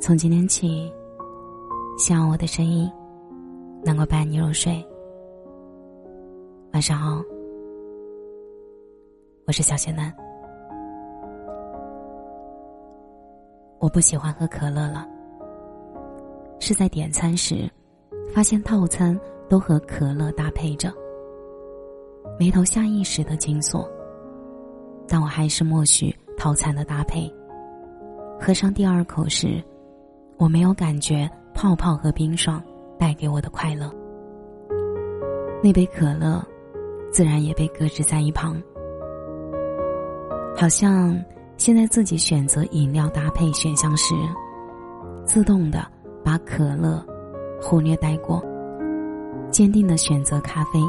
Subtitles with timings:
[0.00, 0.92] 从今天起，
[1.96, 2.90] 希望我的声音
[3.84, 4.84] 能够伴你入睡。
[6.72, 7.22] 晚上好，
[9.46, 10.12] 我是小雪楠。
[13.78, 15.06] 我不喜欢喝可乐了，
[16.58, 17.70] 是在点餐时
[18.34, 19.18] 发现套餐
[19.48, 20.92] 都和可乐搭配着，
[22.42, 23.88] 眉头下意识的紧锁，
[25.06, 27.32] 但我还是默许套餐的搭配。
[28.40, 29.62] 喝上第二口时。
[30.38, 32.60] 我没有感觉泡泡和冰爽
[32.98, 33.88] 带给我的快乐，
[35.62, 36.44] 那杯可乐
[37.12, 38.60] 自然也被搁置在一旁。
[40.56, 41.16] 好像
[41.56, 44.16] 现在自己选择饮料搭配选项时，
[45.24, 45.86] 自动的
[46.24, 47.06] 把可乐
[47.60, 48.44] 忽略带过，
[49.48, 50.80] 坚定的选择咖啡。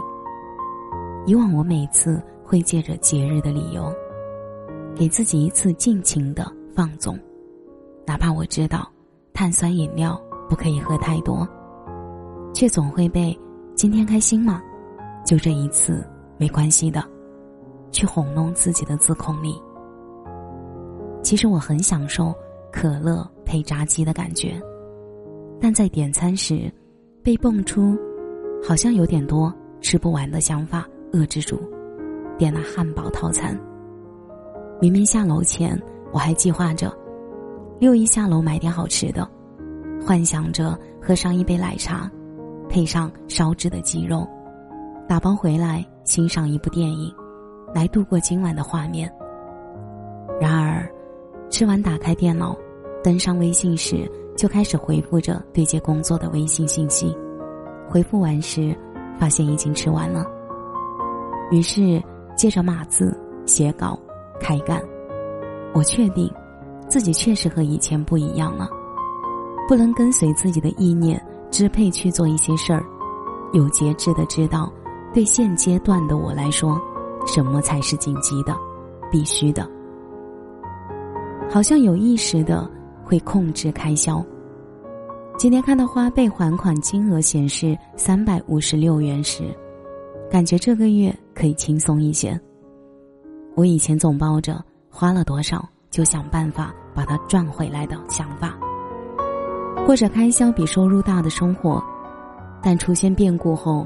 [1.25, 3.93] 以往我每次会借着节日的理由，
[4.95, 7.17] 给自己一次尽情的放纵，
[8.05, 8.89] 哪怕我知道。
[9.33, 11.47] 碳酸饮料不可以喝太多，
[12.53, 13.35] 却总会被
[13.73, 14.61] “今天开心吗？
[15.25, 17.03] 就这一次没关系的”
[17.91, 19.59] 去哄弄自己的自控力。
[21.23, 22.31] 其实我很享受
[22.71, 24.61] 可乐配炸鸡的感觉，
[25.59, 26.71] 但在点餐时，
[27.23, 27.97] 被蹦出
[28.63, 31.59] 好像有点多吃不完的想法遏制住，
[32.37, 33.57] 点了汉堡套餐。
[34.81, 35.79] 明明下楼前
[36.11, 36.91] 我还计划着。
[37.79, 39.27] 六一下楼买点好吃的，
[40.05, 42.09] 幻想着喝上一杯奶茶，
[42.67, 44.27] 配上烧制的鸡肉，
[45.07, 47.13] 打包回来欣赏一部电影，
[47.73, 49.11] 来度过今晚的画面。
[50.41, 50.89] 然而，
[51.49, 52.57] 吃完打开电脑，
[53.03, 57.15] 登上微信时就开始回复着对接工作的微信信息，
[57.87, 58.75] 回复完时，
[59.19, 60.25] 发现已经吃完了。
[61.51, 62.01] 于是，
[62.35, 63.99] 借着码字写稿，
[64.39, 64.81] 开干。
[65.73, 66.31] 我确定。
[66.89, 68.69] 自己确实和以前不一样了，
[69.67, 71.19] 不能跟随自己的意念
[71.49, 72.85] 支配去做一些事儿，
[73.51, 74.71] 有节制的知道，
[75.11, 76.79] 对现阶段的我来说，
[77.25, 78.55] 什么才是紧急的、
[79.09, 79.67] 必须的。
[81.49, 82.69] 好像有意识的
[83.03, 84.23] 会控制开销。
[85.35, 89.45] 今天看到花呗还款金额显示三百五十六元时，
[90.33, 92.41] 感觉这个月可以轻松一些。
[93.53, 95.63] 我以前总抱着花了多少。
[95.91, 98.57] 就想办法把它赚回来的想法，
[99.85, 101.79] 过着开销比收入大的生活，
[102.63, 103.85] 但出现变故后，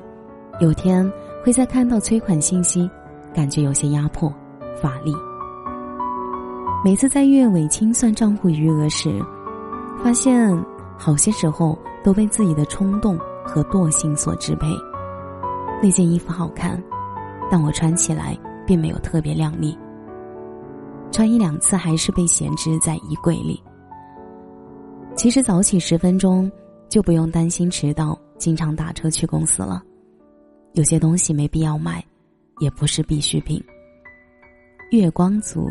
[0.61, 1.11] 有天
[1.43, 2.89] 会在看到催款信息，
[3.33, 4.33] 感觉有些压迫、
[4.81, 5.13] 乏力。
[6.81, 9.21] 每次在月尾清算账户余额时，
[10.01, 10.57] 发现
[10.97, 14.67] 好些时候都被自己的冲动和惰性所支配。
[15.81, 16.81] 那件衣服好看，
[17.51, 19.77] 但我穿起来并没有特别靓丽。
[21.11, 23.61] 穿一两次还是被闲置在衣柜里。
[25.15, 26.51] 其实早起十分钟
[26.89, 29.81] 就不用担心迟到，经常打车去公司了。
[30.73, 32.03] 有些东西没必要买，
[32.59, 33.63] 也不是必需品。
[34.91, 35.67] 月光族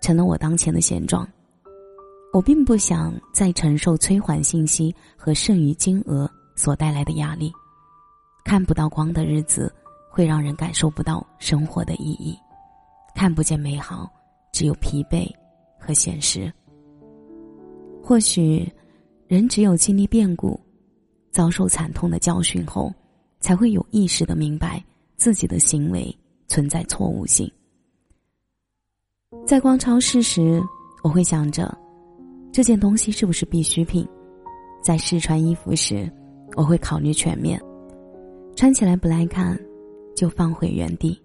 [0.00, 1.26] 成了我当前的现状。
[2.32, 7.52] 我并不想再承受催还信息和剩余金额所带来的压力。
[8.44, 9.72] 看不到光的日子，
[10.10, 12.38] 会让人感受不到生活的意义，
[13.14, 14.10] 看不见美好。
[14.52, 15.32] 只有疲惫
[15.78, 16.52] 和现实。
[18.02, 18.68] 或许，
[19.28, 20.58] 人只有经历变故、
[21.30, 22.92] 遭受惨痛的教训后，
[23.38, 24.84] 才会有意识的明白
[25.16, 26.14] 自己的行为
[26.48, 27.50] 存在错误性。
[29.46, 30.60] 在逛超市时，
[31.04, 31.72] 我会想着
[32.50, 34.04] 这件东西是不是必需品；
[34.82, 36.12] 在试穿衣服时，
[36.56, 37.58] 我会考虑全面，
[38.60, 39.58] 穿起来不耐看
[40.14, 41.18] 就放回原地，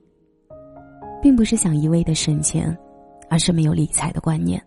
[1.22, 2.74] 并不是想一味的省钱。
[3.30, 4.64] 而是没有理财的观念，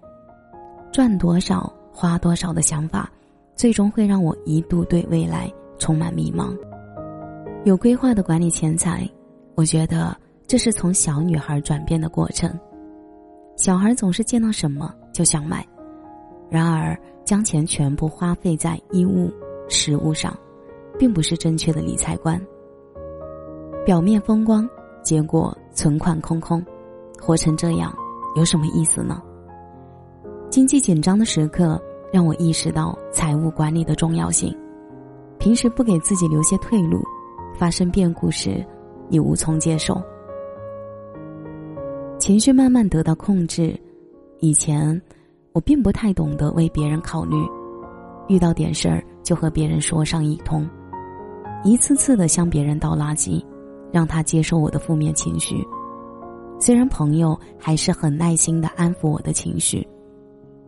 [0.92, 3.10] 赚多少花多少的想法，
[3.54, 6.54] 最终会让我一度对未来充满迷茫。
[7.64, 9.08] 有规划的管理钱财，
[9.54, 10.14] 我觉得
[10.46, 12.52] 这是从小女孩转变的过程。
[13.56, 15.66] 小孩总是见到什么就想买，
[16.50, 19.32] 然而将钱全部花费在衣物、
[19.70, 20.36] 食物上，
[20.98, 22.38] 并不是正确的理财观。
[23.88, 24.68] 表面风光，
[25.02, 26.62] 结果存款空空，
[27.18, 27.90] 活成这样。
[28.36, 29.22] 有什么意思呢？
[30.50, 31.80] 经济紧张的时刻，
[32.12, 34.54] 让我意识到财务管理的重要性。
[35.38, 37.02] 平时不给自己留些退路，
[37.54, 38.62] 发生变故时，
[39.08, 39.98] 你无从接受。
[42.18, 43.74] 情绪慢慢得到控制。
[44.40, 45.00] 以前，
[45.54, 47.36] 我并不太懂得为别人考虑，
[48.28, 50.68] 遇到点事儿就和别人说上一通，
[51.64, 53.42] 一次次的向别人倒垃圾，
[53.92, 55.66] 让他接受我的负面情绪。
[56.60, 59.86] 虽然朋友还是很耐心的安抚我的情绪，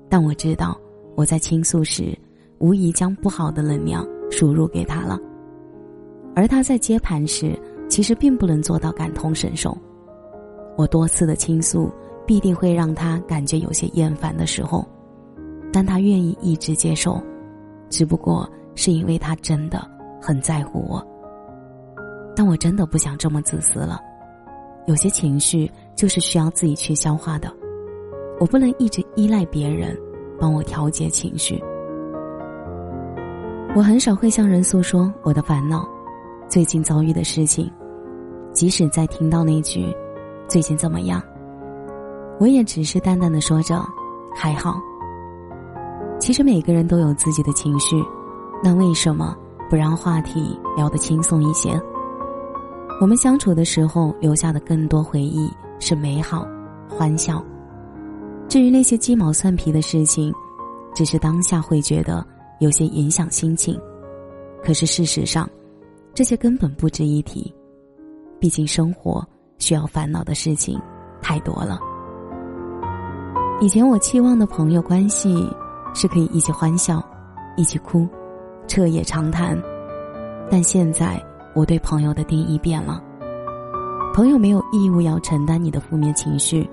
[0.08, 0.78] 但我知道
[1.16, 2.16] 我在倾诉时，
[2.58, 5.18] 无疑将不好的能量输入给他了。
[6.34, 7.58] 而他在接盘时，
[7.88, 9.76] 其实并不能做到感同身受。
[10.76, 11.92] 我多次的倾诉，
[12.24, 14.86] 必定会让他感觉有些厌烦的时候，
[15.72, 17.20] 但他愿意一直接受，
[17.88, 19.84] 只不过是因为他真的
[20.22, 21.04] 很在乎我。
[22.40, 24.00] 但我真的不想这么自私了。
[24.86, 27.52] 有些情绪就是需要自己去消化的，
[28.40, 29.94] 我不能一直依赖别人
[30.40, 31.62] 帮我调节情绪。
[33.76, 35.86] 我很少会向人诉说我的烦恼，
[36.48, 37.70] 最近遭遇的事情，
[38.54, 39.94] 即使在听到那句
[40.48, 41.22] “最近怎么样”，
[42.40, 43.84] 我也只是淡淡的说着
[44.34, 44.80] “还好”。
[46.18, 48.02] 其实每个人都有自己的情绪，
[48.64, 49.36] 那为什么
[49.68, 51.78] 不让话题聊得轻松一些？
[53.00, 56.46] 我们相处的时候留下的更多回忆是美好、
[56.86, 57.42] 欢笑。
[58.46, 60.30] 至于那些鸡毛蒜皮的事情，
[60.94, 62.22] 只是当下会觉得
[62.58, 63.80] 有些影响心情。
[64.62, 65.48] 可是事实上，
[66.12, 67.50] 这些根本不值一提。
[68.38, 69.26] 毕竟生活
[69.56, 70.78] 需要烦恼的事情
[71.22, 71.80] 太多了。
[73.62, 75.48] 以前我期望的朋友关系
[75.94, 77.02] 是可以一起欢笑、
[77.56, 78.06] 一起哭、
[78.68, 79.58] 彻夜长谈，
[80.50, 81.18] 但现在。
[81.60, 83.04] 我对朋友的定义变了。
[84.14, 86.66] 朋友没有义务要承担你的负面情绪，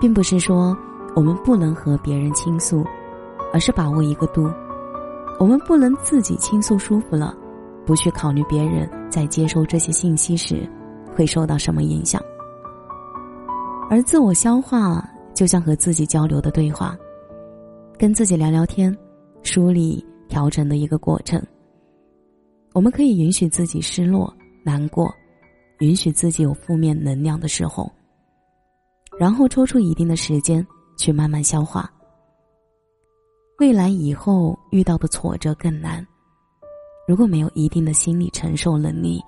[0.00, 0.74] 并不是说
[1.14, 2.82] 我们不能和别人倾诉，
[3.52, 4.50] 而是把握一个度。
[5.38, 7.34] 我们不能自己倾诉舒服了，
[7.84, 10.66] 不去考虑别人在接收这些信息时
[11.14, 12.22] 会受到什么影响。
[13.90, 16.96] 而自我消化就像和自己交流的对话，
[17.98, 18.96] 跟自己聊聊天，
[19.42, 21.38] 梳理调整的一个过程。
[22.72, 24.32] 我们可以允许自己失落、
[24.62, 25.12] 难过，
[25.80, 27.90] 允许自己有负面能量的时候，
[29.18, 30.64] 然后抽出一定的时间
[30.96, 31.92] 去慢慢消化。
[33.58, 36.06] 未来以后遇到的挫折更难，
[37.08, 39.20] 如果没有一定的心理承受能力，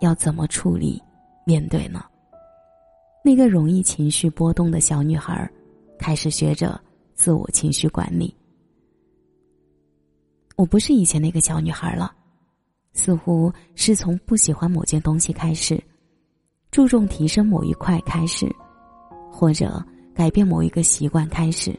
[0.00, 1.00] 要怎么处理、
[1.46, 2.04] 面对呢？
[3.22, 5.48] 那个容易情绪波动的小女孩，
[5.98, 6.80] 开始学着
[7.14, 8.34] 自我情绪管理。
[10.56, 12.12] 我不是以前那个小女孩了。
[12.92, 15.82] 似乎是从不喜欢某件东西开始，
[16.70, 18.46] 注重提升某一块开始，
[19.30, 19.82] 或者
[20.14, 21.78] 改变某一个习惯开始。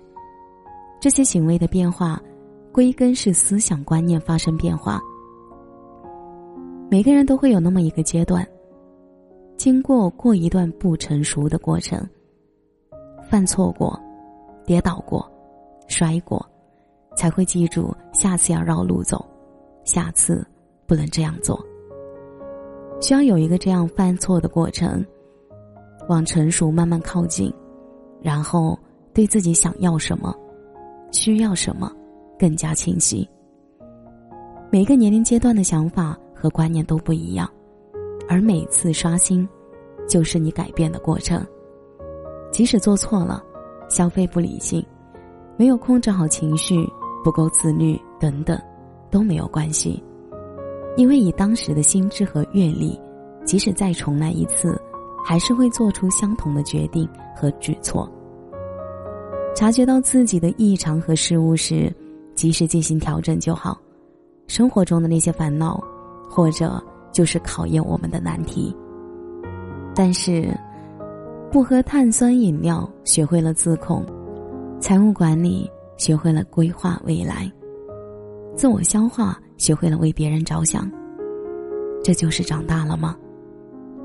[1.00, 2.22] 这些行为的变化，
[2.72, 5.00] 归根是思想观念发生变化。
[6.90, 8.48] 每个人都会有那么一个阶段，
[9.58, 12.08] 经过过一段不成熟的过程，
[13.30, 14.00] 犯错过，
[14.66, 15.30] 跌倒过，
[15.88, 16.44] 摔过，
[17.16, 19.24] 才会记住下次要绕路走，
[19.84, 20.46] 下次。
[20.94, 21.60] 不能这样做，
[23.02, 25.04] 需要有一个这样犯错的过程，
[26.08, 27.52] 往成熟慢慢靠近，
[28.22, 28.78] 然后
[29.12, 30.32] 对自己想要什么、
[31.12, 31.92] 需要什么
[32.38, 33.28] 更加清晰。
[34.70, 37.50] 每个年龄阶段的想法和观念都不一样，
[38.30, 39.50] 而每次刷新，
[40.08, 41.44] 就是你改变的过程。
[42.52, 43.44] 即使做错了，
[43.90, 44.86] 消费不理性，
[45.58, 46.88] 没有控制好情绪，
[47.24, 48.56] 不够自律等等，
[49.10, 50.00] 都没有关系。
[50.96, 53.00] 因为以当时的心智和阅历，
[53.46, 54.80] 即使再重来一次，
[55.26, 58.10] 还是会做出相同的决定和举措。
[59.56, 61.92] 察觉到自己的异常和失误时，
[62.36, 63.80] 及时进行调整就好。
[64.48, 65.84] 生活中的那些烦恼，
[66.30, 68.76] 或者就是考验我们的难题。
[69.96, 70.56] 但是，
[71.52, 74.04] 不喝碳酸饮料，学会了自控；
[74.80, 77.50] 财务管理，学会了规划未来；
[78.56, 79.40] 自我消化。
[79.58, 80.90] 学会了为别人着想，
[82.04, 83.16] 这就是长大了吗？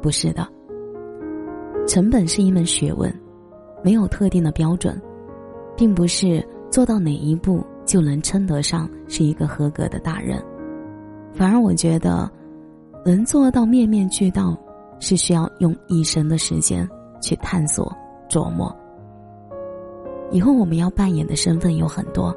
[0.00, 0.46] 不是的。
[1.86, 3.12] 成本是一门学问，
[3.82, 5.00] 没有特定的标准，
[5.76, 10.42] 并不是做到哪一步就能称得上是一个合格的大人。
[11.32, 12.30] 反而，我觉得
[13.04, 14.56] 能做到面面俱到，
[15.00, 16.88] 是需要用一生的时间
[17.20, 17.90] 去探索
[18.28, 18.74] 琢磨。
[20.30, 22.36] 以后我们要扮演的身份有很多，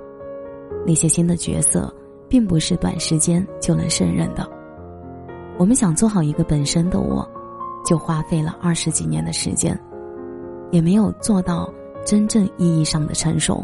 [0.87, 1.93] 那些新的角色。
[2.31, 4.49] 并不是短时间就能胜任的。
[5.57, 7.29] 我们想做好一个本身的我，
[7.83, 9.77] 就花费了二十几年的时间，
[10.71, 11.69] 也没有做到
[12.05, 13.61] 真正意义上的成熟。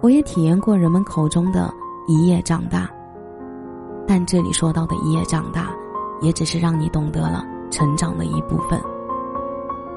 [0.00, 1.74] 我也体验过人们口中的
[2.06, 2.88] 一夜长大，
[4.06, 5.74] 但这里说到的一夜长大，
[6.20, 8.80] 也只是让你懂得了成长的一部分。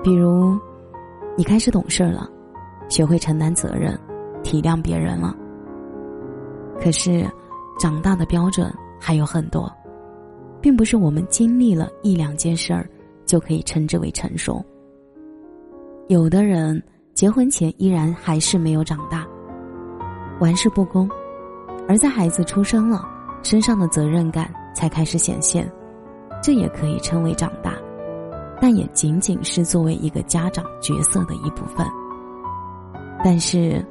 [0.04, 0.58] 比如，
[1.38, 2.28] 你开始懂事了，
[2.90, 3.96] 学会承担责任，
[4.42, 5.36] 体谅别人了。
[6.80, 7.26] 可是，
[7.80, 9.72] 长大的标准还有很多，
[10.62, 12.90] 并不是我们经历了一两件事儿
[13.26, 14.64] 就可以称之为成熟。
[16.08, 16.82] 有的人
[17.14, 19.28] 结婚前依然还是没有长大，
[20.40, 21.10] 玩世不恭，
[21.88, 23.04] 而在孩子出生了，
[23.44, 25.70] 身上的责任感才开始显现，
[26.42, 27.74] 这也可以称为长大，
[28.62, 31.86] 但也仅仅是作为一个家长角色的一部分。
[33.24, 33.86] 但是，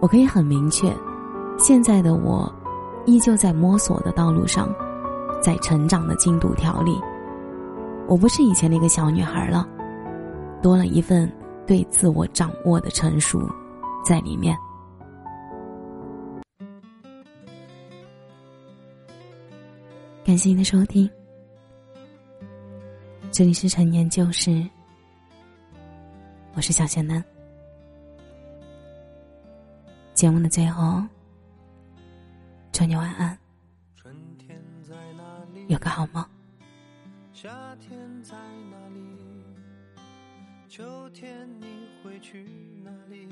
[0.00, 0.92] 我可以很明确，
[1.58, 2.52] 现在的我，
[3.06, 4.68] 依旧在摸索的道路上。
[5.42, 6.98] 在成长的进度条里，
[8.08, 9.68] 我不是以前那个小女孩了，
[10.62, 11.30] 多了一份
[11.66, 13.46] 对自我掌握的成熟，
[14.02, 14.56] 在里面。
[20.24, 21.06] 感谢您的收听，
[23.30, 24.66] 这里是陈年旧事，
[26.54, 27.22] 我是小贤男。
[30.14, 31.02] 节目的最后，
[32.84, 33.38] 祝你晚安。
[35.68, 36.22] 有个好梦。
[37.32, 38.34] 夏天在
[38.70, 39.16] 哪里？
[40.68, 42.46] 秋天你会去
[42.84, 43.30] 哪里？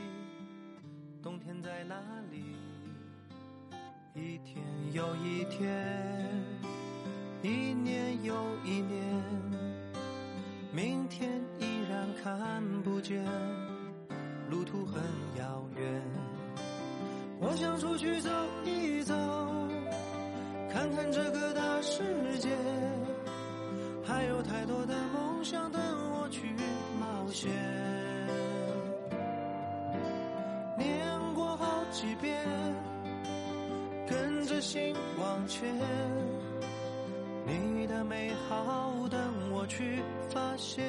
[1.23, 1.97] 冬天在哪
[2.31, 2.57] 里？
[4.15, 6.33] 一天又一天，
[7.43, 9.23] 一年又一年，
[10.73, 13.23] 明天依然看不见，
[14.49, 15.03] 路途很
[15.39, 16.03] 遥远。
[17.45, 18.31] 我想出去走
[18.65, 19.15] 一走。
[20.73, 22.03] 看看这个大世
[22.39, 22.49] 界，
[24.05, 25.81] 还有太多的梦想等
[26.15, 26.55] 我去
[26.99, 27.51] 冒险。
[30.79, 32.43] 念过好几遍，
[34.09, 35.69] 跟着心往前，
[37.47, 39.21] 你的美好等
[39.53, 40.83] 我去发现。